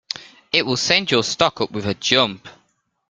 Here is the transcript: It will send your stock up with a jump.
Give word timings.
It 0.51 0.65
will 0.65 0.77
send 0.77 1.11
your 1.11 1.21
stock 1.23 1.61
up 1.61 1.69
with 1.69 1.85
a 1.85 1.93
jump. 1.93 2.49